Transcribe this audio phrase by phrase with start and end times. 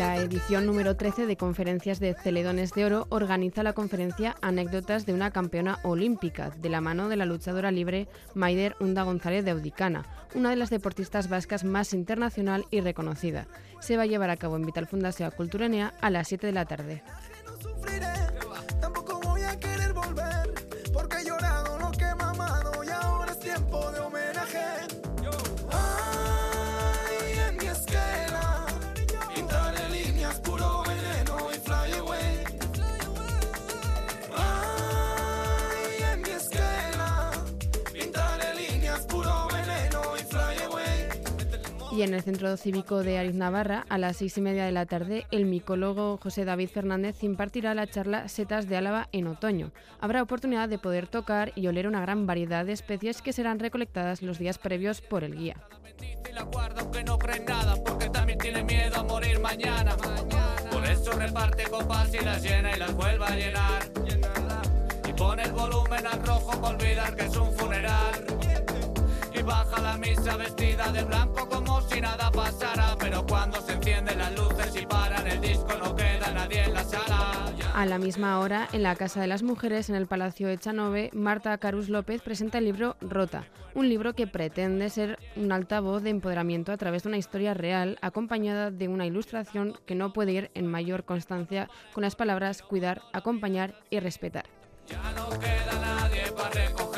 [0.00, 5.12] La edición número 13 de Conferencias de Celedones de Oro organiza la conferencia Anécdotas de
[5.12, 10.06] una campeona olímpica, de la mano de la luchadora libre Maider Unda González de Audicana,
[10.34, 13.46] una de las deportistas vascas más internacional y reconocida.
[13.80, 16.64] Se va a llevar a cabo en Vital Fundación Culturenea a las 7 de la
[16.64, 17.02] tarde.
[42.00, 44.86] Y en el Centro Cívico de Ariz Navarra, a las seis y media de la
[44.86, 49.70] tarde, el micólogo José David Fernández impartirá la charla Setas de Álava en otoño.
[50.00, 54.22] Habrá oportunidad de poder tocar y oler una gran variedad de especies que serán recolectadas
[54.22, 55.56] los días previos por el guía.
[60.70, 63.92] Por eso reparte copas y las llena y las vuelve a llenar
[65.06, 68.24] Y pone el volumen al rojo para olvidar que es un funeral
[69.34, 71.29] Y baja la misa vestida de blanco
[77.80, 81.08] A la misma hora, en la Casa de las Mujeres, en el Palacio de Chanove,
[81.14, 86.10] Marta Carus López presenta el libro Rota, un libro que pretende ser un altavoz de
[86.10, 90.50] empoderamiento a través de una historia real, acompañada de una ilustración que no puede ir
[90.52, 94.44] en mayor constancia con las palabras cuidar, acompañar y respetar.
[94.86, 96.89] Ya no queda nadie para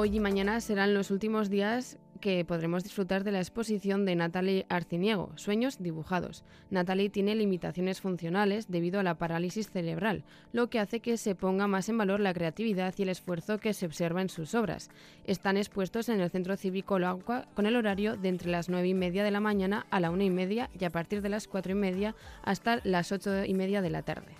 [0.00, 4.64] Hoy y mañana serán los últimos días que podremos disfrutar de la exposición de Natalie
[4.68, 6.44] Arciniego, Sueños dibujados.
[6.70, 10.22] Natalie tiene limitaciones funcionales debido a la parálisis cerebral,
[10.52, 13.74] lo que hace que se ponga más en valor la creatividad y el esfuerzo que
[13.74, 14.88] se observa en sus obras.
[15.24, 18.94] Están expuestos en el Centro Cívico Loagua con el horario de entre las 9 y
[18.94, 21.72] media de la mañana a la 1 y media y a partir de las 4
[21.72, 24.30] y media hasta las 8 y media de la tarde.